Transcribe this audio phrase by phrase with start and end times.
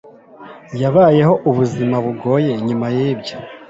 [0.81, 3.35] yabayeho ubuzima bugoye nyuma yibyo